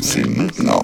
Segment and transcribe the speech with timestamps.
[0.00, 0.82] C'est maintenant.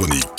[0.00, 0.29] Électronique.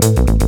[0.00, 0.46] Música